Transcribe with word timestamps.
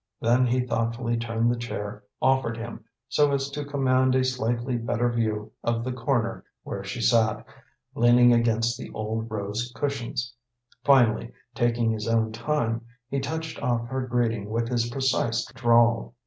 Then 0.19 0.47
he 0.47 0.61
thoughtfully 0.61 1.15
turned 1.15 1.51
the 1.51 1.55
chair 1.59 2.03
offered 2.23 2.57
him 2.57 2.83
so 3.07 3.31
as 3.33 3.51
to 3.51 3.63
command 3.63 4.15
a 4.15 4.23
slightly 4.23 4.75
better 4.75 5.11
view 5.11 5.51
of 5.63 5.83
the 5.83 5.91
corner 5.93 6.43
where 6.63 6.83
she 6.83 6.99
sat, 6.99 7.45
leaning 7.93 8.33
against 8.33 8.79
the 8.79 8.89
old 8.95 9.29
rose 9.29 9.71
cushions. 9.75 10.33
Finally, 10.83 11.31
taking 11.53 11.91
his 11.91 12.07
own 12.07 12.31
time, 12.31 12.83
he 13.09 13.19
touched 13.19 13.61
off 13.61 13.85
her 13.89 14.07
greeting 14.07 14.49
with 14.49 14.69
his 14.69 14.89
precise 14.89 15.45
drawl. 15.53 16.15